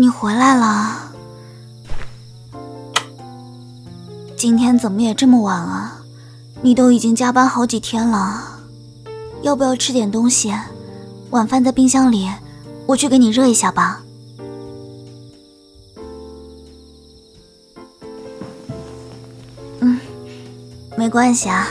[0.00, 1.12] 你回来了。
[4.34, 6.00] 今天怎么也这么晚啊？
[6.62, 8.62] 你都已经加班好几天了，
[9.42, 10.54] 要不要吃点东西？
[11.28, 12.30] 晚饭在冰箱里，
[12.86, 14.00] 我去给你热一下吧。
[19.80, 20.00] 嗯，
[20.96, 21.68] 没关系啊。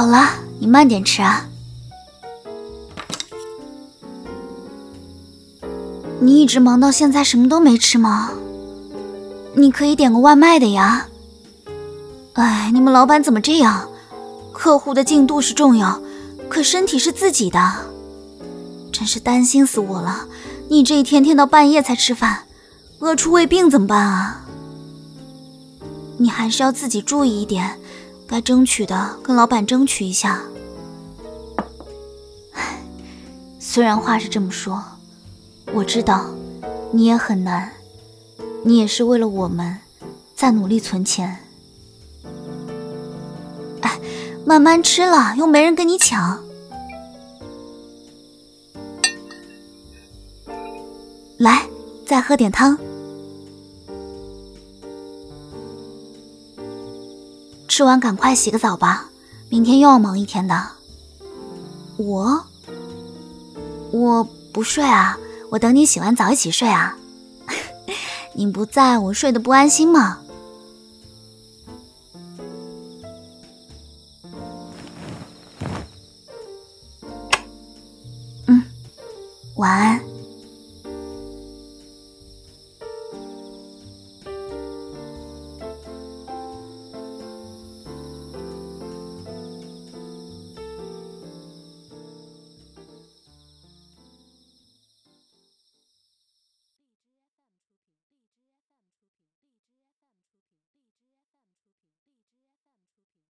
[0.00, 1.46] 好了，你慢点吃啊。
[6.20, 8.30] 你一直忙到现在什么都没吃吗？
[9.54, 11.06] 你可以点个外卖的呀。
[12.32, 13.90] 哎，你们老板怎么这样？
[14.54, 16.00] 客户的进度是重要，
[16.48, 17.60] 可身体是自己的，
[18.90, 20.26] 真是担心死我了。
[20.70, 22.44] 你这一天天到半夜才吃饭，
[23.00, 24.46] 饿出胃病怎么办啊？
[26.16, 27.78] 你还是要自己注意一点。
[28.30, 30.40] 该争取的，跟老板争取一下。
[32.52, 32.78] 唉，
[33.58, 34.80] 虽然话是这么说，
[35.74, 36.26] 我知道
[36.92, 37.72] 你也很难，
[38.62, 39.78] 你也是为了我们
[40.36, 41.38] 在努力存钱。
[43.80, 43.98] 哎，
[44.46, 46.40] 慢慢吃了，又没人跟你抢。
[51.38, 51.66] 来，
[52.06, 52.78] 再喝点汤。
[57.80, 59.06] 吃完赶快洗个澡吧，
[59.48, 60.54] 明天又要忙一天的。
[61.96, 62.44] 我，
[63.90, 64.22] 我
[64.52, 66.94] 不睡啊，我等你洗完澡一起睡啊。
[68.36, 70.18] 你不在我睡得不安心吗？
[78.46, 78.62] 嗯，
[79.54, 80.09] 晚安。